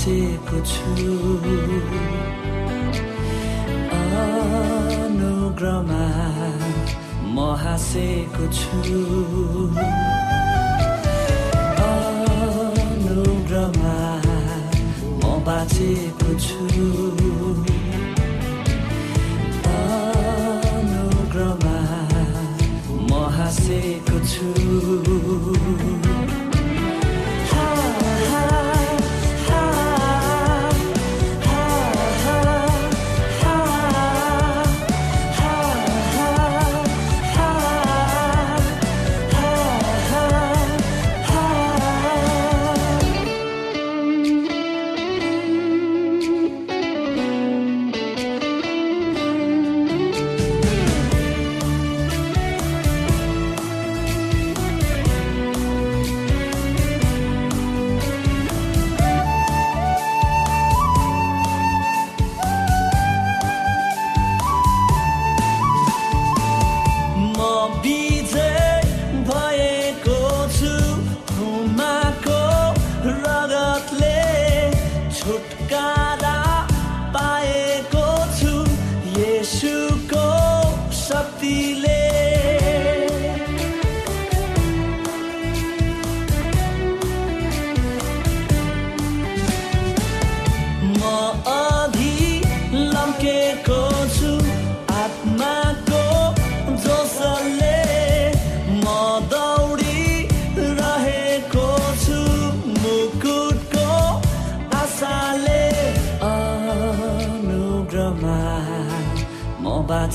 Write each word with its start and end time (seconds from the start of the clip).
बाँचेको 0.00 0.58
छु। 0.64 0.92
अनुग्रमा 4.96 6.04
म 7.20 7.36
हाँसेको 7.60 8.44
छु। 8.56 8.80
अनुग्रमा 12.80 13.92
म 15.20 15.36
बाँचेको 15.44 16.30
छु। 16.44 16.64
अनुग्रमा 20.72 21.76
म 23.04 23.12
हाँसेको 23.36 24.16
छु। 24.32 24.48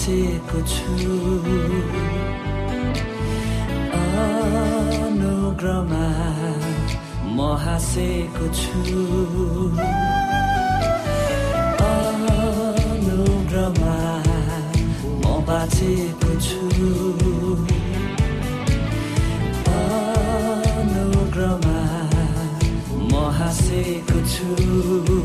बाँचेको 0.05 0.59
छु। 0.69 1.05
अनुग्रमा 5.01 6.05
म 7.33 7.37
हाँसेको 7.63 8.45
छु। 8.53 8.81
अनुग्रमा 11.89 13.15
म 15.21 15.41
बाँचेको 15.47 16.31
छु। 16.45 16.61
म 23.09 23.13
हाँसेको 23.37 24.19
छु। 24.33 25.24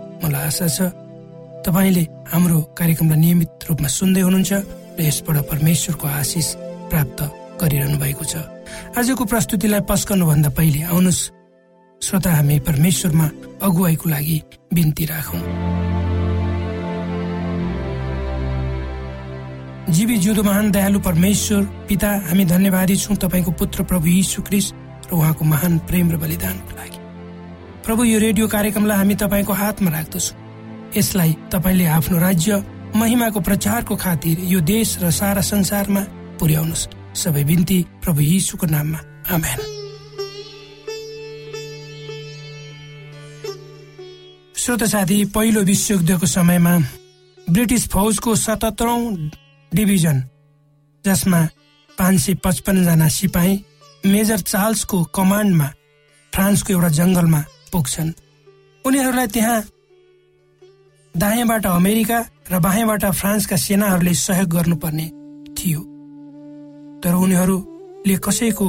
मलाई 0.23 0.43
आशा 0.47 0.67
छ 0.67 0.79
तपाईँले 1.65 2.03
हाम्रो 2.31 2.57
कार्यक्रमलाई 2.77 3.19
नियमित 3.21 3.49
रूपमा 3.69 3.89
सुन्दै 3.97 4.21
हुनुहुन्छ 4.25 4.51
र 4.97 4.99
यसबाट 5.01 5.37
परमेश्वरको 5.51 6.05
आशिष 6.21 6.47
प्राप्त 6.89 7.19
गरिरहनु 7.61 7.97
भएको 8.01 8.23
छ। 8.25 8.33
आजको 8.97 9.23
प्रस्तुतिलाई 9.31 9.81
पस्कनुभन्दा 9.89 10.49
पहिले 10.57 10.81
आउनुहोस्। 10.89 11.21
श्रोता 12.01 12.31
हामी 12.33 12.55
परमेश्वरमा 12.65 13.27
अगुवाईको 13.61 14.05
लागि 14.09 14.37
बिन्ती 14.73 15.05
राखौँ। 15.05 15.43
जीवी 19.91 20.17
जुदो 20.23 20.43
महान 20.43 20.71
दयालु 20.71 20.99
परमेश्वर 21.05 21.61
पिता 21.89 22.09
हामी 22.29 22.45
धन्यवादी 22.45 22.95
छौँ 22.95 23.15
तपाईँको 23.21 23.51
पुत्र 23.59 23.83
प्रभु 23.83 24.07
यीशु 24.07 24.41
क्रिस्ट 24.41 24.73
र 25.11 25.13
उहाँको 25.13 25.43
महान 25.45 25.77
प्रेम 25.85 26.11
र 26.11 26.17
बलिदानको 26.17 26.71
लागि। 26.79 27.00
प्रभु 27.85 28.03
यो 28.03 28.19
रेडियो 28.19 28.47
कार्यक्रमलाई 28.47 28.97
हामी 28.97 29.15
तपाईँको 29.15 29.53
हातमा 29.53 29.89
राख्दछौँ। 29.91 30.37
यसलाई 30.97 31.31
तपाईँले 31.51 31.85
आफ्नो 31.97 32.17
राज्य 32.19 32.63
महिमाको 32.95 33.39
प्रचारको 33.41 33.95
खातिर 33.95 34.39
यो 34.53 34.59
देश 34.61 34.97
र 35.01 35.09
सारा 35.09 35.41
संसारमा 35.41 36.01
पुर्याउनुहोस्। 36.39 36.87
सबै 37.17 37.43
बिन्ती 37.43 37.79
प्रभु 38.03 38.21
यीशुको 38.21 38.65
नाममा। 38.67 38.99
आमेन। 39.33 39.59
श्रोत 44.55 44.83
साथी 44.83 45.17
पहिलो 45.33 45.61
विश्वयुद्धको 45.61 46.25
समयमा 46.25 46.73
ब्रिटिस 47.49 47.87
फौजको 47.89 48.35
सतहत्तरौं 48.35 49.01
डिभिजन 49.71 50.17
जसमा 51.05 51.41
पाँच 51.97 52.19
सय 52.19 52.33
पचपन्नजना 52.45 53.07
सिपाही 53.09 53.53
मेजर 54.05 54.39
चार्ल्सको 54.39 55.03
कमान्डमा 55.17 55.67
फ्रान्सको 56.33 56.73
एउटा 56.73 56.89
जङ्गलमा 56.99 57.41
पुग्छन्। 57.71 58.11
उनीहरूलाई 58.85 59.27
त्यहाँ 59.27 59.61
दायाँबाट 61.15 61.65
अमेरिका 61.65 62.19
र 62.51 62.59
बायाँबाट 62.59 63.03
फ्रान्सका 63.11 63.55
सेनाहरूले 63.55 64.13
सहयोग 64.13 64.49
गर्नुपर्ने 64.49 65.07
थियो। 65.57 65.81
तर 67.03 67.13
उनीहरूले 67.15 68.15
कसैको 68.17 68.67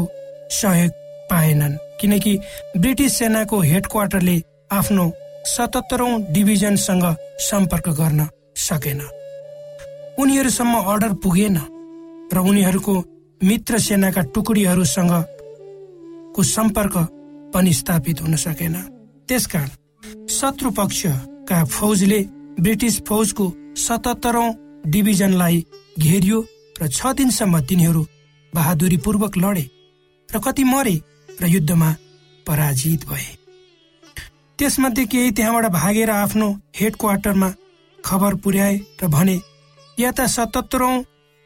सहयोग 0.50 0.92
पाएनन् 1.30 1.76
किनकि 2.00 2.32
ब्रिटिस 2.76 3.18
सेनाको 3.18 3.60
हेड 3.60 3.86
क्वार्टरले 3.86 4.36
आफ्नो 4.72 5.04
सतहत्तरौं 5.46 6.12
डिभिजनसँग 6.32 7.04
सम्पर्क 7.40 7.88
गर्न 8.00 8.28
सकेन। 8.56 9.00
उनीहरूसम्म 10.18 10.74
अर्डर 10.82 11.12
पुगेन 11.22 11.56
र 12.32 12.38
उनीहरूको 12.38 12.94
मित्र 13.40 13.78
सेनाका 13.78 14.22
टुकडीहरूसँग 14.34 15.12
को 16.34 16.42
सम्पर्क 16.42 16.94
पनि 17.54 17.72
स्थापित 17.72 18.22
हुन 18.22 18.36
सकेन। 18.36 18.76
त्यसकारण 19.32 19.68
शत्रु 20.30 20.70
पक्षका 20.76 21.58
फौजले 21.74 22.18
ब्रिटिस 22.64 22.96
फौजको 23.08 23.44
सतहत्तरौं 23.82 24.48
डिभिजनलाई 24.92 25.58
घेरियो 25.98 26.40
र 26.80 26.88
छ 26.88 27.12
दिनसम्म 27.18 27.60
तिनीहरू 27.68 28.02
बहादुरीपूर्वक 28.52 29.38
लडे 29.44 29.64
र 30.28 30.40
कति 30.44 30.64
मरे 30.72 30.96
र 31.40 31.48
युद्धमा 31.48 31.90
पराजित 32.46 33.08
भए। 33.08 33.24
त्यसमध्ये 34.58 35.04
केही 35.12 35.30
त्यहाँबाट 35.38 35.66
भागेर 35.78 36.10
आफ्नो 36.10 36.50
हेड 36.76 36.96
क्वार्टरमा 37.00 37.50
खबर 37.98 38.34
पुर्याए 38.44 38.76
र 39.02 39.08
भने 39.16 39.38
या 39.98 40.10
त 40.12 40.28
सतहत्तरौं 40.36 40.94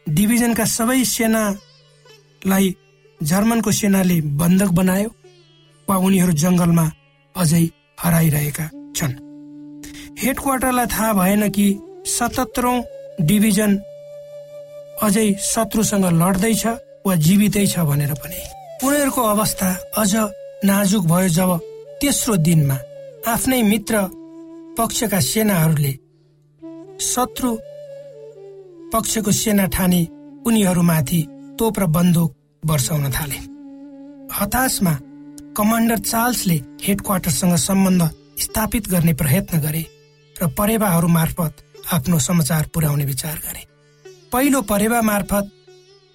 डिभिजनका 0.07 0.65
सबै 0.75 1.01
सेनालाई 1.15 2.75
जर्मनको 3.21 3.71
सेनाले 3.81 4.21
बन्धक 4.43 4.71
बनायो 4.83 5.11
वा 5.89 5.97
उनीहरू 6.07 6.33
जंगलमा 6.43 6.91
अझै 7.35 7.67
हराइरहेका 7.99 8.67
छन्। 8.97 9.15
हेड 10.21 10.39
क्वार्टरलाई 10.41 10.87
थाहा 10.87 11.13
भएन 11.13 11.49
कि 11.51 11.67
सतहत्तरौं 12.09 12.77
डिभिजन 13.27 13.73
अझै 15.03 15.27
शत्रुसँग 15.43 16.05
लड्दैछ 16.21 16.67
वा 17.07 17.15
जीवितै 17.27 17.67
छ 17.67 17.79
भनेर 17.89 18.13
पनि। 18.15 18.41
उनीहरूको 18.85 19.23
अवस्था 19.25 19.69
अझ 19.99 20.13
नाजुक 20.65 21.05
भयो 21.07 21.29
जब 21.29 21.51
तेस्रो 22.01 22.37
दिनमा 22.47 22.77
आफ्नै 23.33 23.63
मित्र 23.63 23.95
पक्षका 24.79 25.21
सेनाहरूले 25.23 25.93
शत्रु 27.03 27.51
पक्षको 28.93 29.33
सेना 29.33 29.67
ठाने 29.75 30.01
उनीहरूमाथि 30.47 31.21
तोप 31.59 31.79
र 31.79 31.87
बन्दुक 31.97 32.31
वर्षाउन 32.65 33.11
थाले। 33.11 33.39
हताशमा 34.33 34.93
कमान्डर 35.57 35.99
चार्ल्सले 35.99 36.55
हेड 36.85 37.01
क्वार्टरसँग 37.01 37.55
सम्बन्ध 37.57 38.03
स्थापित 38.39 38.89
गर्ने 38.89 39.13
प्रयत्न 39.15 39.61
गरे 39.61 39.85
र 40.37 40.47
परेवाहरू 40.53 41.09
मार्फत 41.09 41.63
आफ्नो 41.93 42.19
समाचार 42.19 42.67
पुर्याउने 42.75 43.05
विचार 43.05 43.37
गरे। 43.45 43.63
पहिलो 44.33 44.61
परेवा 44.63 45.01
मार्फत 45.03 45.51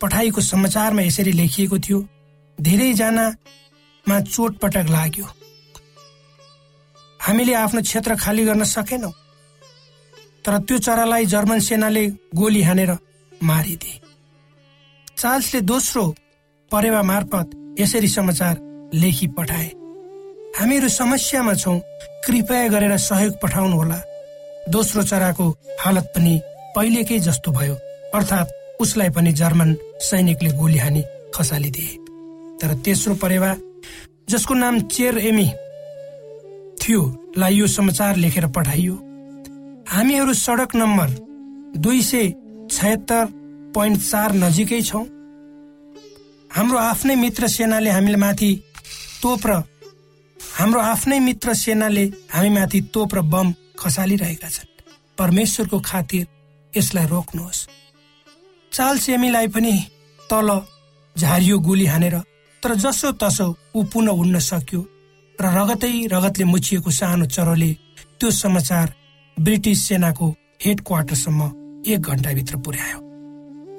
पठाइएको 0.01 0.41
समाचारमा 0.41 1.01
यसरी 1.01 1.31
लेखिएको 1.31 1.77
थियो 1.79 1.99
धेरैजनामा 2.57 4.19
चोटपटक 4.21 4.85
लाग्यो। 4.89 5.27
हामीले 7.19 7.53
आफ्नो 7.55 7.81
क्षेत्र 7.81 8.15
खाली 8.21 8.45
गर्न 8.45 8.63
सकेनौं 8.69 9.11
तर 10.45 10.57
त्यो 10.59 10.77
चरालाई 10.77 11.25
जर्मन 11.25 11.59
सेनाले 11.59 12.07
गोली 12.37 12.61
हानेर 12.61 12.97
मारिदिए। 13.43 14.01
चार्ल्सले 15.17 15.61
दोस्रो 15.61 16.03
परेवा 16.71 17.01
मार्फत 17.03 17.47
यसरी 17.79 18.07
समाचार 18.07 18.69
लेखी 18.93 19.27
पठाए। 19.37 19.67
हामीहरू 20.59 20.89
समस्यामा 20.89 21.53
छौँ। 21.53 21.79
कृपया 22.25 22.67
गरेर 22.67 22.97
सहयोग 22.99 23.33
पठाउनुहोला। 23.41 23.99
दोस्रो 24.69 25.03
चराको 25.03 25.49
हालत 25.79 26.11
पनि 26.15 26.33
पहिलेकै 26.75 27.19
जस्तो 27.19 27.51
भयो। 27.51 27.75
अर्थात् 28.15 28.81
उसलाई 28.81 29.09
पनि 29.09 29.31
जर्मन 29.33 29.75
सैनिकले 30.01 30.51
गोली 30.51 30.77
हानी 30.77 31.03
खसालिदिए। 31.35 31.97
तर 32.61 32.73
तेस्रो 32.85 33.15
परेवा 33.15 33.55
जसको 34.29 34.53
नाम 34.53 34.79
चेर 34.87 35.17
एमी 35.17 35.47
थियो 36.81 37.01
लाई 37.37 37.55
यो 37.55 37.67
समाचार 37.67 38.15
लेखेर 38.15 38.47
पठाइयो। 38.47 38.95
हामीहरू 39.87 40.33
सडक 40.33 40.75
नम्बर 40.75 41.09
दुई 41.77 42.01
सय 42.01 42.29
छयत्तर 42.71 43.25
पोइन्ट 43.73 44.01
चार 44.01 44.33
नजिकै 44.33 44.81
छौँ। 44.81 45.05
हाम्रो 46.51 46.77
आफ्नै 46.77 47.15
मित्र 47.15 47.47
सेनाले 47.47 47.89
हामीले 47.89 48.17
माथि 48.17 48.51
तोप 49.21 49.45
र 49.47 49.51
हाम्रो 50.37 50.79
आफ्नै 50.81 51.19
मित्र 51.19 51.53
सेनाले 51.53 52.05
हामी 52.33 52.49
माथि 52.49 52.79
तोप 52.93 53.15
र 53.15 53.21
बम 53.31 53.53
खसालिरहेका 53.79 54.49
छन्। 54.49 54.69
परमेश्वरको 55.17 55.79
खातिर 55.79 56.25
यसलाई 56.73 57.05
रोक्नुहोस्। 57.07 57.67
चाल 58.71 58.97
सेमीलाई 58.97 59.47
पनि 59.53 59.73
तल 60.19 60.49
झारियो 61.15 61.57
गोली 61.59 61.85
हानेर 61.85 62.15
तर 62.63 62.75
जसो 62.75 63.11
तसो 63.21 63.47
ऊ 63.75 63.83
पुनः 63.91 64.19
उड्न 64.21 64.39
सक्यो 64.41 64.81
र 65.39 65.45
रगतै 65.57 65.93
रगतले 66.13 66.45
मुछिएको 66.45 66.91
सानो 66.91 67.25
चरोले 67.25 67.71
त्यो 68.19 68.31
समाचार 68.31 68.93
ब्रिटिस 69.37 69.87
सेनाको 69.87 70.27
हेड 70.65 70.81
क्वार्टरसम्म 70.81 71.41
एक 71.87 72.01
घन्टाभित्र 72.01 72.57
पुर्यायो। 72.57 72.99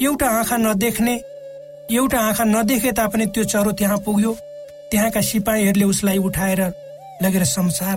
एउटा 0.03 0.29
आँखा 0.39 0.57
नदेख्ने 0.57 1.15
एउटा 1.91 2.19
आँखा 2.21 2.45
नदेखे 2.45 2.93
तापनि 2.93 3.27
त्यो 3.27 3.45
चरो 3.45 3.73
त्यहाँ 3.79 3.99
पुग्यो। 4.07 4.33
त्यहाँका 4.93 5.21
सिपाहीहरूले 5.21 5.85
उसलाई 5.85 6.19
उठाएर 6.21 6.61
लगेर 7.23 7.45
समाचार 7.47 7.97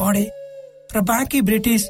पढे 0.00 0.24
र 0.94 1.00
बाँकी 1.02 1.40
ब्रिटिस 1.42 1.86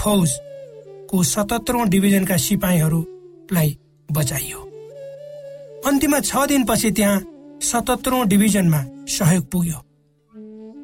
फौजको 0.00 1.22
सतहत्तरौं 1.24 1.88
डिभिजनका 1.88 2.36
सिपाहीहरूलाई 2.36 3.70
बचाइयो। 4.08 4.60
अन्तिममा 5.86 6.20
छ 6.20 6.46
दिनपछि 6.48 6.90
त्यहाँ 6.92 7.24
सतहत्तरौं 7.62 8.28
डिभिजनमा 8.28 8.84
सहयोग 9.08 9.44
पुग्यो। 9.50 9.80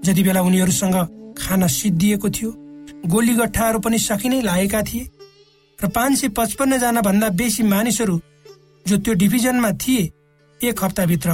जति 0.04 0.23
बेला 0.23 0.40
उनीहरूसँग 0.42 0.97
खाना 1.38 1.66
सिद्धिएको 1.69 2.28
थियो 2.31 2.50
गोली 3.12 3.35
गट्ठाहरू 3.37 3.78
पनि 3.85 3.99
सकिनै 3.99 4.40
लागेका 4.42 4.83
थिए 4.83 5.09
र 5.78 5.88
पाँच 5.88 6.19
सय 6.19 6.28
पचपन्नजना 6.37 7.00
भन्दा 7.00 7.28
बेसी 7.37 7.62
मानिसहरू 7.69 8.21
जो 8.87 8.97
त्यो 8.99 9.14
डिभिजनमा 9.21 9.71
थिए 9.83 10.11
एक 10.61 10.85
हप्ताभित्र 10.85 11.31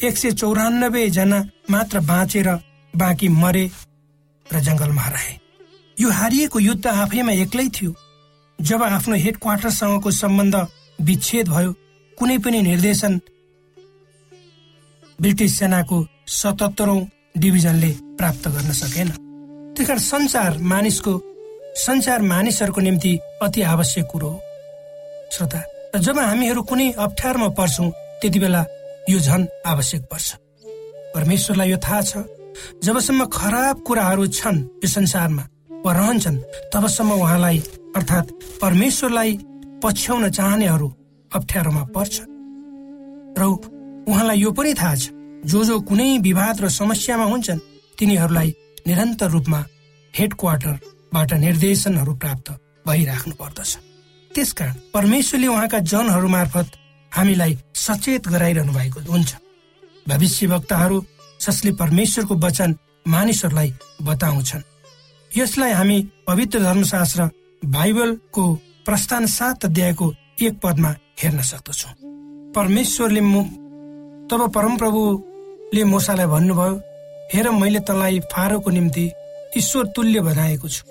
एक 0.00 0.16
सय 0.18 0.30
चौरानब्बे 0.32 1.08
जना 1.10 1.38
मात्र 1.70 2.00
बाँचेर 2.00 2.48
बाँकी 2.94 3.28
मरे 3.28 3.64
र 4.46 4.60
जंगलमा 4.60 5.02
हराए 5.02 5.38
यो 5.96 6.10
हारिएको 6.10 6.58
युद्ध 6.60 6.86
आफैमा 6.86 7.32
एक्लै 7.34 7.68
थियो। 7.72 7.94
जब 8.58 8.82
आफ्नो 8.82 9.16
हेड 9.16 9.36
क्वार्टरसँगको 9.36 10.10
सम्बन्ध 10.12 10.56
विच्छेद 10.98 11.48
भयो 11.48 11.72
कुनै 12.18 12.36
पनि 12.38 12.60
निर्देशन 12.62 13.20
ब्रिटिस 15.18 15.58
सेनाको 15.58 16.04
सतहत्तरौं 16.34 17.00
डिभिजनले 17.40 17.90
प्राप्त 18.18 18.48
गर्न 18.48 18.72
सकेन। 18.74 19.08
त्यस 19.72 19.86
कारण 19.86 19.98
संसार 20.02 20.58
मानिसको 20.60 21.20
संसार 21.78 22.22
मानिसहरूको 22.22 22.80
निम्ति 22.80 23.18
अति 23.42 23.62
आवश्यक 23.64 24.06
कुरो 24.12 24.28
हो। 24.28 24.40
श्रोता 25.32 25.64
र 25.96 25.98
जब 25.98 26.18
हामीहरू 26.20 26.62
कुनै 26.62 26.92
अप्ठ्यारोमा 27.00 27.48
पर्छौँ 27.56 27.90
त्यति 28.20 28.38
बेला 28.38 28.64
यो 29.08 29.18
झन 29.18 29.46
आवश्यक 29.66 30.02
पर्छ। 30.10 30.28
परमेश्वरलाई 31.14 31.70
यो 31.70 31.76
थाहा 31.78 32.00
छ 32.02 32.12
जबसम्म 32.84 33.24
खराब 33.32 33.76
कुराहरू 33.86 34.26
छन् 34.38 34.58
यो 34.82 34.88
संसारमा 34.88 35.44
वा 35.84 35.92
रहन्छन् 35.92 36.38
तबसम्म 36.72 37.10
उहाँलाई 37.14 37.58
अर्थात् 37.96 38.32
परमेश्वरलाई 38.62 39.30
पछ्याउन 39.82 40.24
चाहनेहरू 40.38 40.88
अप्ठ्यारोमा 41.30 41.82
पर्छ 41.94 42.14
र 43.38 43.42
उहाँलाई 44.10 44.38
यो 44.40 44.50
पनि 44.52 44.74
थाहा 44.74 44.94
छ 44.94 45.04
जो 45.46 45.64
जो 45.64 45.74
कुनै 45.88 46.08
विवाद 46.26 46.60
र 46.64 46.68
समस्यामा 46.80 47.24
हुन्छन् 47.32 47.64
तिनीहरूलाई 47.98 48.48
निरन्तर 48.86 49.30
रूपमा 49.30 49.60
हेड 50.14 50.32
क्वार्टरबाट 50.40 51.32
निर्देशनहरू 51.46 52.14
प्राप्त 52.22 52.48
भइराख्नु 52.86 53.34
पर्दछ। 53.40 53.72
त्यसकारण 54.30 54.74
परमेश्वरले 54.94 55.46
उहाँका 55.46 55.78
जनहरू 55.92 56.28
मार्फत 56.28 56.68
हामीलाई 57.16 57.58
सचेत 57.74 58.28
गराइरहनु 58.28 58.72
भएको 58.72 59.00
हुन्छ। 59.12 59.34
भविष्य 60.08 60.46
वक्ताहरू 60.46 61.04
जसले 61.40 61.72
परमेश्वरको 61.72 62.34
वचन 62.36 62.74
मानिसहरूलाई 63.08 63.74
बताउँछन्। 64.02 64.62
यसलाई 65.30 65.72
हामी 65.72 65.98
पवित्र 66.26 66.60
धर्मशास्त्र 66.60 67.30
बाइबलको 67.62 68.44
प्रस्थान 68.86 69.26
सात 69.26 69.64
अध्यायको 69.64 70.12
एक 70.42 70.60
पदमा 70.62 70.94
हेर्न 71.22 71.40
सक्दछौ। 71.42 71.90
परमेश्वरले 72.52 73.20
तब 74.30 74.40
परमप्रभुले 74.54 75.84
मोसालाई 75.84 76.26
भन्नुभयो 76.26 76.74
हेर 77.34 77.50
मैले 77.50 77.80
तँलाई 77.80 78.20
फारोको 78.32 78.70
निम्ति 78.70 79.10
ईश्वर 79.56 79.86
तुल्य 79.86 80.20
बनाएको 80.20 80.68
छु। 80.68 80.82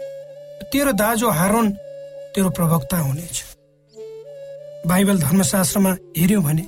तेरो 0.71 0.91
दाजु 0.91 1.29
हारोन 1.29 1.71
तेरो 2.35 2.49
प्रवक्ता 2.49 2.97
हुनेछ। 2.97 3.43
बाइबल 4.85 5.17
धर्मशास्त्रमा 5.19 5.91
हेर्यौँ 6.17 6.43
भने 6.43 6.61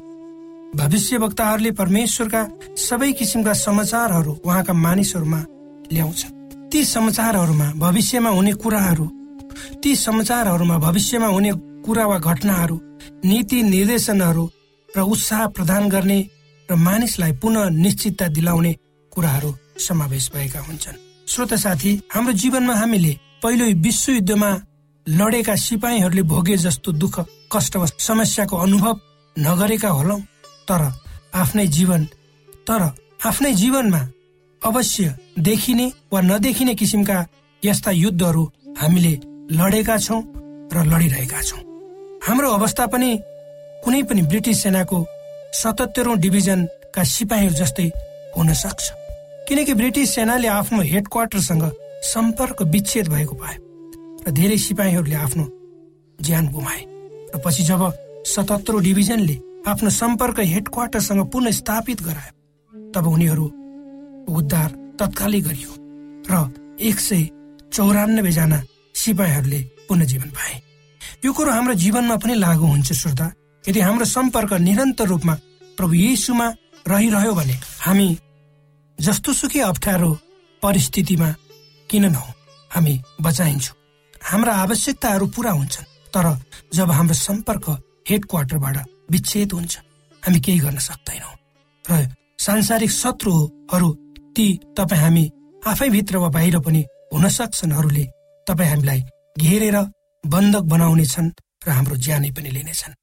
भविष्य 0.76 1.18
वक्ताहरूले 1.18 1.72
परमेश्वरका 1.72 2.42
सबै 2.78 3.12
किसिमका 3.20 3.54
समाचारहरू 3.66 4.32
उहाँका 4.46 4.74
मानिसहरूमा 4.86 5.42
ल्याउँछ 5.94 6.26
ती 6.72 6.84
समाचारहरूमा 6.86 7.68
भविष्यमा 7.78 8.30
हुने 8.30 8.54
कुराहरू 8.64 9.06
ती 9.84 9.96
समाचारहरूमा 9.96 10.78
भविष्यमा 10.78 11.28
हुने 11.28 11.52
कुरा 11.86 12.06
वा 12.08 12.18
घटनाहरू 12.20 12.80
नीति 13.26 13.62
निर्देशनहरू 13.64 14.46
र 14.90 15.00
उत्साह 15.14 15.46
प्रदान 15.56 15.90
गर्ने 15.90 16.20
र 16.70 16.76
मानिसलाई 16.88 17.32
पुनः 17.42 17.70
निश्चितता 17.84 18.28
दिलाउने 18.28 18.74
कुराहरू 19.12 19.52
समावेश 19.88 20.32
भएका 20.36 20.60
हुन्छन्। 20.60 21.02
श्रोत 21.28 21.54
साथी 21.64 21.92
हाम्रो 22.14 22.34
जीवनमा 22.42 22.74
हामीले 22.74 23.14
पहिलो 23.44 23.66
विश्व 23.86 24.12
युद्धमा 24.14 24.52
लडेका 25.08 25.56
सिपाहीहरूले 25.56 26.22
भोगे 26.22 26.58
जस्तो 26.58 26.92
दुःख 26.92 27.20
कष्ट 27.52 27.78
समस्याको 28.00 28.56
अनुभव 28.58 28.96
नगरेका 29.36 29.90
होलौ। 29.90 30.18
तर 30.68 30.82
आफ्नै 31.34 31.66
जीवन 31.68 32.04
तर 32.68 32.82
आफ्नै 33.26 33.54
जीवनमा 33.54 34.02
अवश्य 34.62 35.16
देखिने 35.40 35.86
वा 36.14 36.22
नदेखिने 36.22 36.74
किसिमका 36.76 37.26
यस्ता 37.64 37.92
युद्धहरू 37.92 38.44
हामीले 38.80 39.14
लडेका 39.52 39.98
छौँ 39.98 40.22
र 40.74 40.84
लडिरहेका 40.86 41.42
छौँ। 41.42 41.62
हाम्रो 42.28 42.52
अवस्था 42.52 42.86
पनि 42.88 43.10
कुनै 43.84 44.02
पनि 44.04 44.22
ब्रिटिस 44.22 44.64
सेनाको 44.64 45.00
सतहत्तरौं 45.54 46.20
डिभिजनका 46.20 47.04
सिपाहीहरू 47.04 47.56
जस्तै 47.56 47.88
हुन 48.38 48.54
सक्छ। 48.54 48.84
किनकि 49.48 49.74
ब्रिटिस 49.74 50.16
सेनाले 50.16 50.48
आफ्नो 50.48 50.82
हेड 50.82 51.08
क्वार्टरसँग 51.08 51.64
सम्पर्क 52.04 52.62
विच्छेद 52.62 53.08
भएको 53.08 53.36
पायो। 53.36 53.67
र 54.28 54.32
धेरै 54.32 54.58
सिपाहीहरूले 54.58 55.16
आफ्नो 55.16 55.46
ज्यान 56.20 56.48
गुमाए। 56.52 56.82
र 57.34 57.40
पछि 57.46 57.64
जब 57.64 57.82
सतहत्तरौं 58.28 58.84
डिभिजनले 58.84 59.36
आफ्नो 59.68 59.90
सम्पर्क 59.90 60.40
हेड 60.52 60.68
क्वार्टरसँग 60.68 61.22
पुनः 61.32 61.52
स्थापित 61.52 62.02
गरायो 62.04 62.34
तब 62.92 63.08
उनीहरू 63.08 63.46
उद्धार 64.28 64.70
तत्कालै 65.00 65.42
गरियो 65.48 65.72
र 66.28 66.34
एक 66.84 67.00
सय 67.00 67.24
चौरानब्बे 67.74 68.32
जना 68.32 68.60
सिपाहीहरूले 68.96 69.60
पुनः 69.88 70.06
पाए। 70.36 70.56
यो 71.26 71.32
कुरो 71.34 71.52
हाम्रो 71.52 71.74
जीवनमा 71.74 72.16
पनि 72.20 72.36
लागू 72.36 72.66
हुन्छ 72.68 72.94
श्रोता। 72.94 73.28
यदि 73.64 73.80
हाम्रो 73.80 74.06
सम्पर्क 74.06 74.54
निरन्तर 74.68 75.08
रूपमा 75.08 75.34
प्रभु 75.78 75.94
येसुमा 75.94 76.48
रहिरह्यो 76.88 77.34
भने 77.34 77.56
हामी 77.86 78.08
जस्तो 79.00 79.34
सुकै 79.34 79.60
अप्ठ्यारो 79.72 80.12
परिस्थितिमा 80.64 81.30
किन 81.90 82.06
नहौ? 82.12 82.32
हामी 82.72 82.94
बचाइन्छौँ। 83.22 83.76
हाम्रा 84.24 84.54
आवश्यकताहरू 84.54 85.28
पुरा 85.28 85.52
हुन्छन् 85.52 85.86
तर 86.14 86.40
जब 86.74 86.92
हाम्रो 86.92 87.14
सम्पर्क 87.14 87.66
हेड 88.10 88.26
क्वार्टरबाट 88.26 88.78
विच्छेद 89.12 89.52
हुन्छ 89.52 89.78
हामी 90.24 90.40
केही 90.40 90.60
गर्न 90.60 90.78
सक्दैनौँ। 90.78 91.36
र 91.92 92.08
सांसारिक 92.40 92.92
शत्रुहरू 92.92 93.94
ती 94.36 94.60
तपाईँ 94.78 95.02
हामी 95.02 95.32
आफैभित्र 95.68 96.18
वा 96.18 96.30
बाहिर 96.30 96.60
पनि 96.60 96.86
हुन 97.14 97.30
सक्छन् 97.30 97.74
तपाईँ 98.48 98.70
हामीलाई 98.70 99.04
घेरेर 99.40 99.78
बन्धक 100.26 100.62
बनाउनेछन् 100.62 101.32
र 101.68 101.70
हाम्रो 101.70 101.96
ज्यानै 101.96 102.32
पनि 102.32 102.50
लिनेछन्। 102.50 102.94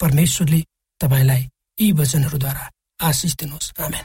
परमेश्वरले 0.00 0.60
तपाईँलाई 1.00 1.48
यी 1.80 1.92
वचनहरूद्वारा 1.92 2.70
आशिष 3.02 3.34
दिनुहोस्। 3.34 3.72
आमेन। 3.80 4.04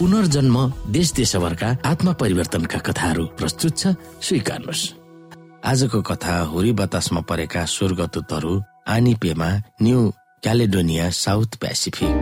पुनर्जन्म 0.00 0.56
देश 0.88 1.12
देशभरका 1.12 1.68
आत्मा 1.84 2.12
परिवर्तनका 2.12 2.78
कथाहरू 2.78 3.24
प्रस्तुत 3.36 3.76
छ। 3.78 3.92
स्वीकार्नुहोस्। 4.24 4.84
आजको 5.64 6.00
कथा 6.02 6.36
हुरी 6.40 6.72
बतासमा 6.72 7.20
परेका 7.20 7.64
स्वर्गदूतहरू 7.68 8.54
आनिपेमा 8.88 9.50
New 9.82 10.00
Caledonia 10.42 11.10
South 11.10 11.50
Pacific. 11.60 12.16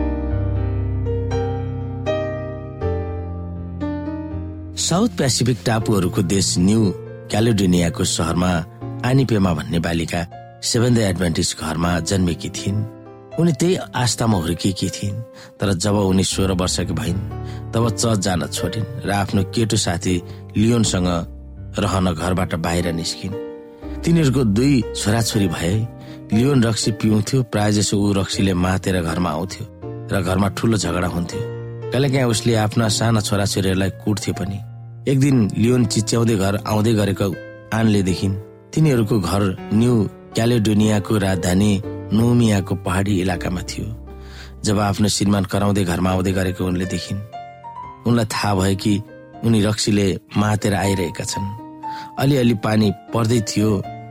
South 4.75 5.09
Pacific 5.17 5.57
टापुहरूको 5.65 6.21
देश 6.27 6.57
न्यू 6.59 6.81
क्यालेडोनियाको 7.31 8.03
सहरमा 8.03 8.51
आनिपेमा 9.07 9.53
भन्ने 9.53 9.79
बालिका 9.79 10.21
सेभेन 10.63 10.95
द 10.95 10.97
एडभान्टेज 11.09 11.55
घरमा 11.55 11.99
जन्मेकी 11.99 12.49
थिइन्। 12.49 12.98
उनी 13.39 13.51
त्यही 13.59 13.75
आस्थामा 13.95 14.37
हुर्किएकी 14.37 14.89
थिइन् 14.95 15.21
तर 15.59 15.73
जब 15.83 15.95
उनी 15.95 16.23
सोह्र 16.23 16.51
वर्षकी 16.61 16.93
भइन् 16.93 17.19
तब 17.73 17.83
चर्च 17.95 18.19
जान 18.19 18.41
छोडिन् 18.47 18.87
र 19.07 19.09
आफ्नो 19.15 19.43
केटो 19.55 19.77
साथी 19.77 20.15
लियोनसँग 20.57 21.07
रहन 21.79 22.07
घरबाट 22.13 22.55
बाहिर 22.65 22.91
निस्किन्। 22.99 23.35
तिनीहरूको 24.03 24.43
दुई 24.57 24.73
छोराछोरी 24.95 25.47
भए 25.55 25.73
लियोन 26.33 26.63
रक्सी 26.63 26.91
पिउँथ्यो 26.99 27.43
प्रायः 27.51 27.71
जसो 27.77 27.95
ऊ 27.97 28.13
रक्सीले 28.19 28.53
मातेर 28.53 29.01
घरमा 29.01 29.29
आउँथ्यो 29.31 29.65
र 30.11 30.21
घरमा 30.21 30.47
ठुलो 30.57 30.77
झगडा 30.77 31.07
हुन्थ्यो। 31.07 31.41
कहिलेकाहीँ 31.91 32.29
उसले 32.33 32.55
आफ्ना 32.65 32.87
साना 32.97 33.21
छोराछोरीहरूलाई 33.27 33.89
कुट्थ्यो 34.03 34.33
पनि। 34.39 34.57
एक 35.11 35.19
दिन 35.19 35.37
लियोन 35.57 35.85
चिच्याउँदै 35.93 36.35
घर 36.35 36.55
आउँदै 36.67 36.93
गरेको 36.99 37.27
आनले 37.77 38.01
देखिन् 38.09 38.35
तिनीहरूको 38.73 39.19
घर 39.19 39.41
न्यू 39.73 39.93
क्यालेडोनियाको 40.35 41.17
राजधानी 41.17 41.71
नोमियाको 42.13 42.75
पहाडी 42.85 43.13
इलाकामा 43.21 43.61
थियो 43.69 43.87
जब 44.65 44.79
आफ्नो 44.79 45.07
श्रीमान 45.07 45.43
कराउँदै 45.51 45.83
घरमा 45.83 46.09
आउँदै 46.11 46.31
गरेको 46.31 46.65
उनले 46.65 46.85
देखिन्। 46.85 47.19
उनलाई 48.07 48.25
थाहा 48.33 48.53
भयो 48.55 48.75
कि 48.75 48.93
उनी 49.45 49.59
रक्सीले 49.61 50.07
मातेर 50.37 50.73
आइरहेका 50.75 51.23
छन्। 51.23 51.47
अलिअलि 52.19 52.55
पानी 52.63 52.91
पर्दै 53.13 53.39
थियो 53.49 53.69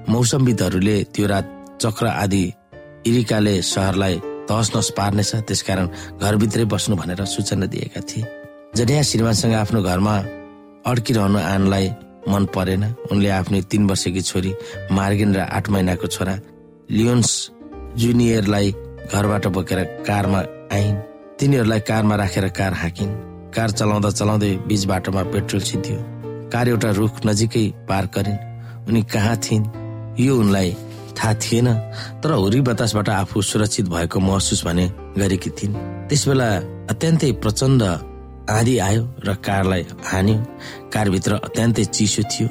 मौसमविदहरूले 0.09 0.97
त्यो 1.15 1.27
रात 1.27 1.47
चक्र 1.83 2.07
आदि 2.07 2.45
इरिकाले 3.07 3.55
सहरलाई 3.63 4.17
तहस 4.49 4.69
नहस 4.75 4.89
पार्नेछ 4.97 5.31
त्यसकारण 5.49 5.87
घरभित्रै 6.23 6.65
बस्नु 6.73 6.97
भनेर 6.97 7.25
सूचना 7.25 7.67
दिएका 7.67 8.01
थिए। 8.09 8.25
जडिया 8.77 9.03
श्रीमानसँग 9.03 9.55
आफ्नो 9.55 9.83
घरमा 9.83 10.17
अड्किरहनु 10.91 11.39
आनलाई 11.39 11.87
मन 12.29 12.45
परेन 12.55 12.85
उनले 13.13 13.29
आफ्नो 13.31 13.61
तीन 13.71 13.83
वर्षकी 13.89 14.21
छोरी 14.21 14.53
मार्गिन 14.93 15.35
र 15.37 15.41
आठ 15.57 15.69
महिनाको 15.71 16.07
छोरा 16.07 16.35
लियोन्स 16.91 17.31
जुनियरलाई 17.97 18.75
घरबाट 19.13 19.47
बोकेर 19.47 19.85
कारमा 19.85 20.39
आइन्। 20.73 20.97
तिनीहरूलाई 21.41 21.81
कारमा 21.81 22.15
राखेर 22.17 22.49
कार 22.49 22.73
हाकिन्। 22.75 23.13
कार 23.55 23.71
चलाउँदा 23.71 24.11
चलाउँदै 24.11 24.57
बीच 24.67 24.85
बाटोमा 24.85 25.23
पेट्रोल 25.23 25.61
सिद्धियो। 25.61 25.99
कार 26.53 26.69
एउटा 26.69 26.91
रुख 26.91 27.13
नजिकै 27.27 27.73
पार 27.89 28.07
गरिन्। 28.07 28.39
उनी 28.89 29.03
कहाँ 29.03 29.37
थिइन्? 29.37 29.65
यो 30.21 30.39
उनलाई 30.41 30.77
थाहा 31.19 31.35
थिएन 31.35 31.75
तर 32.23 32.33
हुरी 32.33 32.61
बतासबाट 32.61 33.09
आफू 33.09 33.43
सुरक्षित 33.43 33.89
भएको 33.89 34.21
महसुस 34.21 34.67
भने 34.67 34.89
गरेकी 35.19 35.51
थिइन्। 35.51 35.75
त्यसबेला 36.09 36.49
अत्यन्तै 36.91 37.33
प्रचण्ड 37.33 37.83
आँधी 38.51 38.79
आयो 38.79 39.15
र 39.27 39.35
कारलाई 39.35 39.87
हान्यो। 40.05 40.37
कारभित्र 40.93 41.33
अत्यन्तै 41.35 41.85
चिसो 41.85 42.23
थियो। 42.23 42.49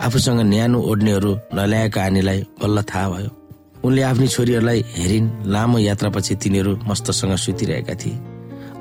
आफूसँग 0.00 0.40
न्यानो 0.40 0.80
ओड्नेहरू 0.80 1.38
नल्याएका 1.54 2.04
आनीलाई 2.04 2.40
बल्ल 2.62 2.82
थाहा 2.82 3.08
भयो। 3.08 3.43
उनले 3.84 4.02
आफ्नी 4.02 4.26
छोरीहरूलाई 4.28 4.84
हेरिन् 4.96 5.28
लामो 5.52 5.78
यात्रापछि 5.78 6.34
तिनीहरू 6.42 6.72
मस्तसँग 6.88 7.36
सुतिरहेका 7.36 7.94
थिए। 7.94 8.16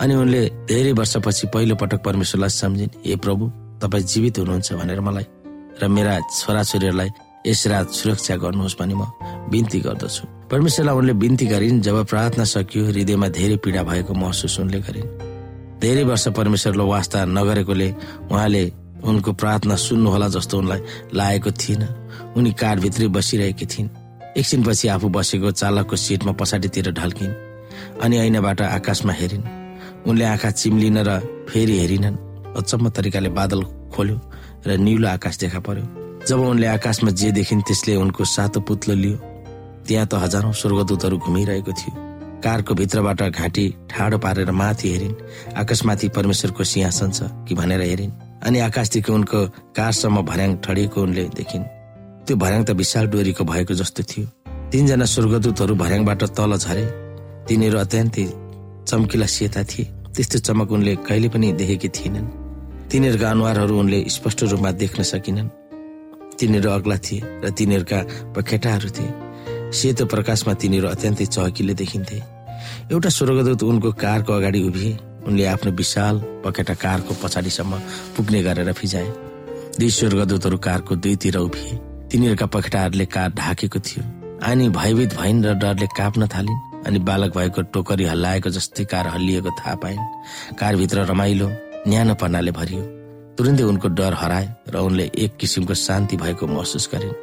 अनि 0.02 0.14
उनले 0.16 0.42
धेरै 0.70 0.92
वर्षपछि 1.00 1.48
पहिलो 1.54 1.76
पटक 1.76 2.00
परमेश्वरलाई 2.04 2.50
सम्झिन् 2.50 2.96
हे 3.06 3.16
प्रभु 3.16 3.44
तपाईँ 3.84 4.04
जीवित 4.04 4.40
हुनुहुन्छ 4.40 4.74
भनेर 4.74 5.00
मलाई 5.02 5.26
र 5.82 5.88
मेरा 5.88 6.20
छोराछोरीहरूलाई 6.40 7.10
यस 7.48 7.68
रात 7.68 7.90
सुरक्षा 7.92 8.36
गर्नुहोस् 8.44 8.80
भनी 8.80 8.96
म 8.96 9.04
बिन्ती 9.52 9.80
गर्दछु 9.86 10.24
परमेश्वरलाई 10.52 10.96
उनले 10.96 11.14
बिन्ती 11.20 11.46
गरिन् 11.52 11.82
जब 11.82 11.98
प्रार्थना 12.08 12.44
सकियो 12.44 12.86
हृदयमा 12.88 13.28
धेरै 13.28 13.58
पीडा 13.60 13.84
भएको 13.84 14.14
महसुस 14.14 14.60
उनले 14.60 14.80
गरिन्। 14.88 15.10
धेरै 15.84 16.04
वर्ष 16.04 16.28
परमेश्वरलाई 16.40 16.88
वास्ता 16.88 17.26
नगरेकोले 17.26 17.90
उहाँले 18.32 18.64
उनको 19.04 19.32
प्रार्थना 19.36 19.76
सुन्नुहोला 19.76 20.28
जस्तो 20.36 20.58
उनलाई 20.58 20.82
लागेको 21.14 21.52
थिएन। 21.52 21.84
उनी 22.38 22.52
कारभित्रै 22.56 23.08
बसिरहेकी 23.12 23.66
थिइन्। 23.66 23.90
एकछिनपछि 24.38 24.88
आफू 24.88 25.08
बसेको 25.10 25.52
चालकको 25.52 25.96
सिटमा 25.96 26.32
पछाडितिर 26.40 26.92
ढल्किन् 26.92 27.34
अनि 28.02 28.18
ऐनाबाट 28.18 28.62
आकाशमा 28.62 29.14
हेरिन्। 29.14 29.46
उनले 30.10 30.26
आँखा 30.26 30.50
चिम्लिन 30.52 30.98
र 31.08 31.20
फेरि 31.50 31.78
हेरिनन्। 31.80 32.18
अचम्म 32.58 32.90
तरिकाले 32.90 33.30
बादल 33.30 33.62
खोल्यो 33.94 34.18
र 34.68 34.78
निलो 34.78 35.08
आकाश 35.08 35.38
देखा 35.38 35.60
पर्यो। 35.60 35.86
जब 36.28 36.40
उनले 36.40 36.68
आकाशमा 36.68 37.12
जे 37.12 37.32
देखिन् 37.32 37.62
त्यसले 37.62 37.96
उनको 37.96 38.26
सातो 38.26 38.60
पुत्लो 38.66 38.96
लियो। 38.96 39.18
त्यहाँ 39.86 40.08
त 40.08 40.14
हजारौं 40.24 40.52
स्वर्गदूतहरू 40.52 41.18
घुमिरहेको 41.18 41.72
थियो। 41.72 41.94
कारको 42.42 42.74
भित्रबाट 42.74 43.22
घाँटी 43.30 43.66
ठाडो 43.92 44.18
पारेर 44.18 44.52
माथि 44.52 44.88
हेरिन्। 44.92 45.16
आकाशमाथि 45.62 46.08
परमेश्वरको 46.10 46.64
सिंहासन 46.64 47.10
छ 47.12 47.20
कि 47.46 47.54
भनेर 47.56 47.82
हेरिन्। 47.82 48.12
अनि 48.44 48.60
आकाशदेखि 48.60 49.12
उनको 49.12 49.40
कारसम्म 49.78 50.22
भर्याङ 50.26 50.52
ठडिएको 50.66 51.02
उनले 51.02 51.24
देखिन्। 51.38 51.64
त्यो 52.26 52.36
भर्याङ 52.38 52.64
त 52.64 52.72
विशाल 52.72 53.06
डोरीको 53.08 53.44
भएको 53.44 53.74
जस्तो 53.74 54.04
थियो। 54.04 54.26
तीनजना 54.72 55.06
स्वर्गदूतहरू 55.06 55.74
भर्याङबाट 55.76 56.22
तल 56.38 56.52
झरे। 56.56 56.86
तिनीहरू 57.48 57.78
अत्यन्तै 57.78 58.26
चम्किला 58.88 59.28
सेता 59.28 59.64
थिए। 59.64 59.86
त्यस्तो 60.16 60.40
चमक 60.40 60.72
उनले 60.72 60.94
कहिले 61.04 61.28
पनि 61.30 61.52
देखेकी 61.60 61.90
थिएनन्। 61.90 62.28
तिनीहरूका 62.90 63.28
अनुहारहरू 63.30 63.74
उनले 63.80 64.00
स्पष्ट 64.08 64.44
रूपमा 64.44 64.72
देख्न 64.72 65.04
सकिनन्। 65.04 65.50
तिनीहरू 66.40 66.70
अग्ला 66.70 66.98
थिए 66.98 67.20
र 67.44 67.50
तिनीहरूका 67.52 68.00
पखेटाहरू 68.36 68.90
थिए। 68.90 69.12
सेतो 69.74 70.06
प्रकाशमा 70.06 70.54
तिनीहरू 70.54 70.88
अत्यन्तै 70.88 71.26
चहकिलो 71.26 71.74
देखिन्थे। 71.74 72.18
एउटा 72.92 73.10
स्वर्गदूत 73.10 73.64
उनको 73.64 73.92
कारको 73.92 74.32
अगाडि 74.34 74.60
उभिए। 74.64 74.98
उनले 75.28 75.46
आफ्नो 75.46 75.72
विशाल 75.72 76.16
पखेटा 76.46 76.74
कारको 76.74 77.12
पछाडिसम्म 77.24 77.74
पुग्ने 78.16 78.40
गरेर 78.44 78.72
फिजाए। 78.72 79.10
दुई 79.80 79.90
स्वर्गदूतहरू 79.90 80.58
कारको 80.58 80.96
दुईतिर 80.96 81.38
उभिए। 81.38 81.93
तिनीहरूका 82.14 82.46
पखेटाहरूले 82.46 83.06
कार 83.10 83.30
ढाकेको 83.34 83.80
थियो। 83.82 84.04
आनी 84.46 84.70
भयभीत 84.70 85.14
भइन् 85.18 85.46
र 85.46 85.54
डरले 85.58 85.88
काप्न 85.98 86.28
थालिन् 86.30 86.86
अनि 86.86 87.00
बालक 87.10 87.32
भएको 87.38 87.62
टोकरी 87.74 88.06
हल्लाएको 88.06 88.50
जस्तै 88.54 88.86
कार 88.86 89.08
हल्लिएको 89.08 89.50
थाहा 89.50 89.76
पाइन्। 89.82 90.02
कारभित्र 90.54 91.10
रमाइलो 91.10 91.48
न्यानोपनाले 91.90 92.52
भरियो। 92.54 92.82
तुरन्तै 93.34 93.64
उनको 93.66 93.88
डर 93.98 94.14
हराए 94.14 94.46
र 94.70 94.78
उनले 94.78 95.10
एक 95.26 95.38
किसिमको 95.42 95.74
शान्ति 95.74 96.18
भएको 96.22 96.48
महसुस 96.48 96.90
गरिन्। 96.94 97.18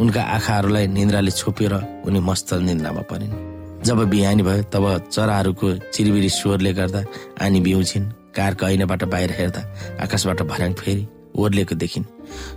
उनका 0.00 0.22
आँखाहरूलाई 0.22 0.86
निन्द्राले 0.94 1.30
छोपेर 1.30 1.74
उनी 2.06 2.20
मस्त 2.22 2.54
निन्द्रामा 2.62 3.02
परिन्। 3.10 3.34
जब 3.82 3.98
बिहानी 4.06 4.42
भयो 4.46 4.62
तब 4.70 5.10
चराहरूको 5.10 5.76
चिरिबिरी 5.90 6.28
स्वरले 6.30 6.72
गर्दा 6.72 7.02
आनी 7.42 7.60
बिउछिन् 7.66 8.10
कारको 8.30 8.66
ऐनाबाट 8.66 9.04
बाहिर 9.10 9.30
हेर्दा 9.38 9.62
आकाशबाट 10.06 10.42
भर्याङ 10.42 10.72
फेरि 10.78 11.06
ओर्लिएको 11.34 11.74
देखिन्। 11.74 12.04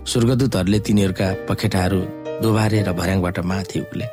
स्वर्गदूतहरूले 0.06 0.78
तिनीहरूका 0.78 1.26
पखेटाहरू 1.48 2.00
दोबारे 2.42 2.78
र 2.82 2.92
भर्याङबाट 2.92 3.38
माथि 3.40 3.80
उक्ले। 3.80 4.06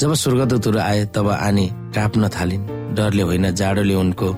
जब 0.00 0.14
स्वर्गदूतहरू 0.14 0.78
आए 0.78 1.04
तब 1.14 1.28
आनी 1.28 1.66
काप्न 1.94 2.28
थालिन्। 2.28 2.62
डरले 2.94 3.22
होइन 3.22 3.46
जाडोले 3.54 3.94
उनको 3.94 4.28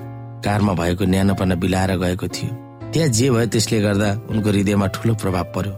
कारमा 0.45 0.73
भएको 0.73 1.03
न्यानोपना 1.05 1.55
बिलाएर 1.55 1.91
गएको 1.97 2.27
थियो। 2.27 2.51
त्यहाँ 2.93 3.09
जे 3.09 3.29
भयो 3.29 3.45
त्यसले 3.45 3.81
गर्दा 3.81 4.09
उनको 4.29 4.49
हृदयमा 4.49 4.87
ठुलो 4.87 5.13
प्रभाव 5.15 5.45
पर्यो। 5.55 5.73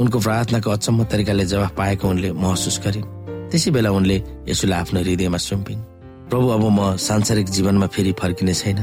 उनको 0.00 0.18
प्रार्थनाको 0.18 0.70
अचम्म 0.70 1.04
तरिकाले 1.04 1.44
जवाफ 1.46 1.72
पाएको 1.76 2.08
उनले 2.08 2.32
महसुस 2.32 2.80
गरिन् 2.84 3.06
त्यसै 3.50 3.70
बेला 3.70 3.90
उनले 3.90 4.16
यसोलाई 4.48 4.78
आफ्नो 4.80 5.00
हृदयमा 5.00 5.38
सुम्पिन्। 5.38 5.80
प्रभु 6.26 6.46
अब 6.48 6.64
म 6.66 6.96
सांसारिक 6.98 7.46
जीवनमा 7.46 7.86
फेरि 7.86 8.12
फर्किने 8.18 8.54
छैन। 8.54 8.78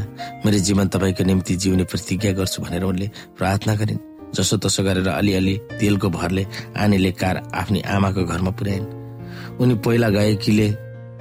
मेरो 0.45 0.59
जीवन 0.63 0.87
तपाईँको 0.87 1.23
निम्ति 1.23 1.55
जिउने 1.55 1.83
प्रतिज्ञा 1.83 2.31
गर्छु 2.39 2.61
भनेर 2.63 2.83
उनले 2.83 3.07
प्रार्थना 3.37 3.75
गरिन्। 3.75 3.99
जसो 4.35 4.57
तसो 4.57 4.83
गरेर 4.83 5.07
अलिअलि 5.07 5.55
तेलको 5.79 6.09
भरले 6.09 6.45
आनीले 6.77 7.11
कार 7.11 7.37
आफ्नी 7.53 7.79
आमाको 7.81 8.23
घरमा 8.25 8.51
पुर्याइन्। 8.51 8.85
उनी 9.61 9.75
पहिला 9.85 10.09
गएकीले 10.09 10.67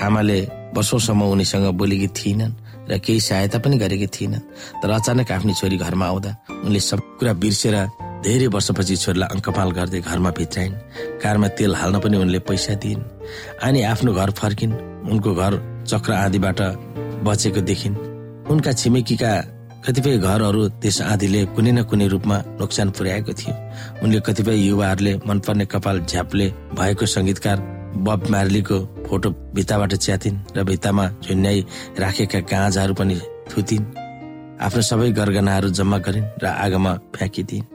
आमाले 0.02 0.40
वर्षौसम्म 0.76 1.22
उनीसँग 1.22 1.66
बोलेकी 1.76 2.08
थिएनन् 2.18 2.52
र 2.90 2.98
केही 2.98 3.20
सहायता 3.20 3.58
पनि 3.58 3.76
गरेकी 3.78 4.06
थिएनन्। 4.06 4.46
तर 4.80 4.90
अचानक 4.90 5.30
आफ्नी 5.32 5.52
छोरी 5.54 5.76
घरमा 5.76 6.06
आउँदा 6.06 6.30
उनले 6.64 6.80
सब 6.80 7.00
कुरा 7.18 7.32
बिर्सेर 7.42 7.76
धेरै 8.24 8.46
वर्षपछि 8.54 8.96
छोरीलाई 8.96 9.28
अङ्कपाल 9.34 9.70
गर्दै 9.76 10.00
घरमा 10.00 10.30
भित्राइन्। 10.30 10.74
कारमा 11.22 11.48
तेल 11.58 11.74
हाल्न 11.74 12.00
पनि 12.00 12.16
उनले 12.16 12.38
पैसा 12.48 12.74
दिइन्। 12.74 13.02
अनि 13.62 13.82
आफ्नो 13.82 14.12
घर 14.14 14.30
फर्किन्। 14.30 14.72
उनको 15.12 15.30
घर 15.34 15.52
चक्र 15.86 16.12
आँधीबाट 16.12 16.60
बचेको 17.26 17.60
देखिन्। 17.60 17.96
उनका 18.50 18.72
छिमेकीका 18.72 19.32
कतिपय 19.82 20.16
घरहरू 20.18 20.62
त्यस 20.78 21.00
आँधीले 21.02 21.40
कुनै 21.58 21.72
न 21.72 21.82
कुनै 21.90 22.06
रूपमा 22.06 22.36
नोक्सान 22.60 22.88
पुर्याएको 22.94 23.32
थियो। 23.34 23.54
उनले 24.02 24.18
कतिपय 24.22 24.56
युवाहरूले 24.66 25.12
मनपर्ने 25.26 25.64
कपाल 25.66 25.96
झ्यापले 26.06 26.46
भएको 26.78 27.06
संगीतकार 27.06 27.58
बब 28.06 28.20
मार्लीको 28.30 28.78
फोटो 29.06 29.28
भित्ताबाट 29.54 29.92
च्यातिन् 29.98 30.38
र 30.56 30.62
भित्तामा 30.70 31.04
झुन्याई 31.26 31.58
राखेका 31.98 32.40
गाँजाहरू 32.46 32.94
पनि 32.94 33.16
थुतिन्। 33.50 33.84
आफ्नो 34.62 34.82
सबै 34.86 35.10
गरगनाहरू 35.18 35.68
जम्मा 35.74 35.98
गरिन् 35.98 36.30
र 36.42 36.46
आगोमा 36.46 36.92
फ्याँकिदिन्। 37.18 37.66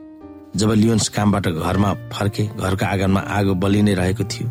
जब 0.55 0.71
लियोन्स 0.71 1.07
कामबाट 1.11 1.47
घरमा 1.59 1.91
फर्के 2.13 2.43
घरको 2.55 2.85
आँगनमा 2.85 3.19
आगो 3.19 3.53
बलिनै 3.61 3.93
रहेको 3.99 4.23
थियो 4.23 4.47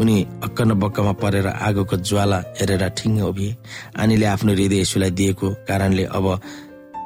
उनी 0.00 0.16
अक्क 0.44 0.60
न 0.60 0.74
बक्कमा 0.80 1.12
परेर 1.20 1.46
आगोको 1.46 1.96
ज्वाला 2.00 2.38
हेरेर 2.58 2.88
ठिङ्ग 2.98 3.22
उभिए। 3.22 3.56
आनीले 4.00 4.26
आफ्नो 4.26 4.52
हृदय 4.52 4.80
यसुलाई 4.80 5.10
दिएको 5.20 5.48
कारणले 5.68 6.04
अब 6.10 6.26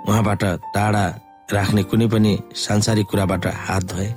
उहाँबाट 0.07 0.43
टाढा 0.75 1.05
राख्ने 1.53 1.83
कुनै 1.91 2.07
पनि 2.13 2.33
सांसारिक 2.55 3.07
कुराबाट 3.11 3.47
हात 3.67 3.83
धोए 3.91 4.09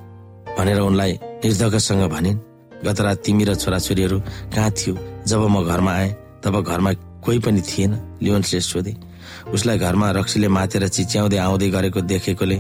भनेर 0.58 0.80
उनलाई 0.80 1.14
निर्धकसँग 1.44 2.04
भनिन् 2.14 2.40
गत 2.86 3.00
रात 3.02 3.18
तिमी 3.26 3.44
र 3.44 3.56
छोराछोरीहरू 3.56 4.18
कहाँ 4.54 4.72
थियो? 4.72 4.94
जब 5.28 5.42
म 5.48 5.64
घरमा 5.64 5.92
आएँ 5.92 6.12
तब 6.44 6.56
घरमा 6.62 6.92
कोही 7.24 7.40
पनि 7.40 7.62
थिएन 7.62 7.92
लियोन्सले 8.22 8.60
सोधे। 8.62 8.94
उसलाई 9.54 9.78
घरमा 9.78 10.08
रक्सीले 10.12 10.48
मातेर 10.48 10.88
चिच्याउँदै 10.88 11.38
आउँदै 11.38 11.70
गरेको 11.70 12.02
देखेकोले 12.02 12.58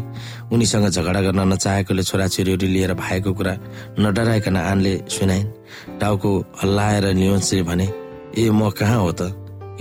उनीसँग 0.53 0.87
झगडा 0.89 1.21
गर्न 1.21 1.41
नचाहेकोले 1.53 2.03
छोराछोरीहरू 2.03 2.67
लिएर 2.67 2.93
भाएको 2.93 3.33
कुरा 3.33 3.53
नडराइकन 3.99 4.57
आनले 4.57 4.93
सुनाइन्। 5.09 5.47
टाउको 5.99 6.31
हल्लाएर 6.61 7.05
लियोन्सले 7.17 7.63
भने 7.69 7.87
ए 8.37 8.49
म 8.49 8.69
कहाँ 8.69 8.99
हो 9.01 9.11
त? 9.11 9.21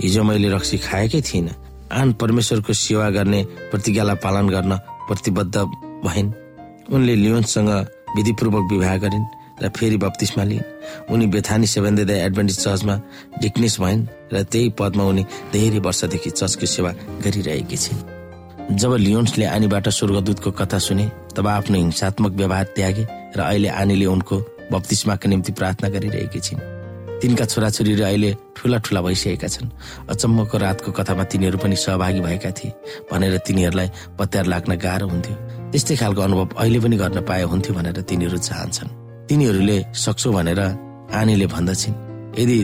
हिजो 0.01 0.23
मैले 0.23 0.49
रक्सी 0.49 0.77
खाएकै 0.77 1.21
थिइनँ। 1.21 1.53
आन 1.91 2.13
परमेश्वरको 2.13 2.73
सेवा 2.73 3.09
गर्ने 3.09 3.43
प्रतिज्ञालाई 3.71 4.15
पालन 4.23 4.49
गर्न 4.49 4.75
प्रतिबद्ध 5.07 5.55
भइन्। 6.05 6.31
उनले 6.93 7.15
लियोन्ससँग 7.15 7.69
विधिपूर्वक 8.15 8.71
विवाह 8.71 8.97
गरिन् 8.97 9.25
र 9.63 9.69
फेरि 9.69 9.97
बत्तिसमा 9.97 10.43
लिइन्। 10.43 11.11
उनी 11.11 11.25
बेथानी 11.27 11.67
सेभेन्द 11.67 12.09
एडभेन्टिज 12.09 12.57
चर्चमा 12.59 12.95
डिक्नेस 13.41 13.79
भइन् 13.79 14.07
र 14.33 14.43
त्यही 14.43 14.69
पदमा 14.79 15.03
उनी 15.03 15.23
धेरै 15.53 15.79
वर्षदेखि 15.79 16.29
चर्चको 16.29 16.65
सेवा 16.65 16.91
गरिरहेकी 17.23 17.77
छिन्। 17.77 17.99
जब 18.71 18.91
लियोन्सले 18.95 19.45
आनीबाट 19.45 19.89
स्वर्गदूतको 19.89 20.51
कथा 20.51 20.79
सुने 20.79 21.05
तब 21.35 21.47
आफ्नो 21.47 21.77
हिंसात्मक 21.77 22.31
व्यवहार 22.31 22.67
त्यागे 22.75 23.03
र 23.37 23.39
अहिले 23.39 23.67
आनीले 23.67 24.05
उनको 24.05 24.35
बत्तिसमाका 24.71 25.29
निम्ति 25.29 25.51
प्रार्थना 25.51 25.89
गरिरहेकी 25.89 26.39
छिन्। 26.39 26.80
तिनका 27.21 27.45
छोराछोरीहरू 27.45 28.03
अहिले 28.03 28.31
ठुला 28.57 28.77
ठुला 28.85 29.01
भइसकेका 29.01 29.47
छन्। 29.47 29.69
अचम्मको 30.09 30.57
रातको 30.57 30.89
कथामा 30.91 31.23
तिनीहरू 31.31 31.57
पनि 31.57 31.75
सहभागी 31.75 32.19
भएका 32.19 32.51
थिए 32.57 32.71
भनेर 33.11 33.37
तिनीहरूलाई 33.45 33.89
पत्यार 34.19 34.45
लाग्न 34.45 34.71
गाह्रो 34.75 35.07
हुन्थ्यो। 35.07 35.35
त्यस्तै 35.71 35.95
खालको 36.01 36.21
अनुभव 36.21 36.47
अहिले 36.57 36.79
पनि 36.79 36.95
गर्न 36.97 37.17
पाए 37.29 37.43
हुन्थ्यो 37.51 37.73
भनेर 37.77 38.01
तिनीहरू 38.01 38.37
चाहन्छन्। 38.37 38.89
तिनीहरूले 39.29 39.77
सक्छौ 39.95 40.31
भनेर 40.31 40.59
आनीले 41.13 41.47
भन्दछन्। 41.47 41.95
यदि 42.39 42.57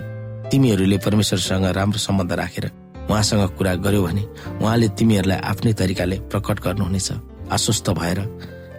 तिमीहरूले 0.52 0.98
परमेश्वरसँग 1.06 1.66
राम्रो 1.78 2.00
सम्बन्ध 2.00 2.32
राखेर 2.42 2.66
उहाँसँग 3.10 3.44
कुरा 3.58 3.74
गर्यो 3.86 4.02
भने 4.04 4.24
उहाँले 4.62 4.88
तिमीहरूलाई 4.98 5.40
आफ्नै 5.52 5.74
तरिकाले 5.74 6.18
प्रकट 6.32 6.58
गर्नुहुनेछ। 6.66 7.10
आश्वस्त 7.56 7.90
भएर 8.00 8.20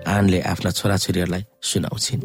आनले 0.08 0.38
आफ्ना 0.52 0.70
छोराछोरीहरूलाई 0.70 1.42
सुनाउँछिन्। 1.62 2.20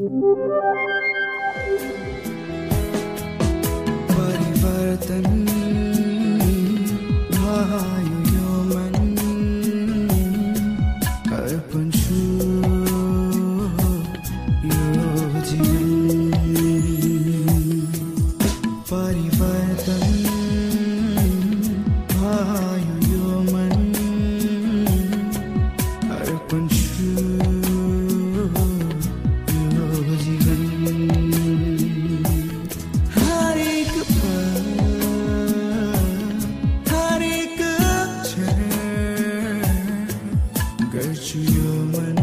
Gerçi 40.94 41.38
yılmın 41.38 42.23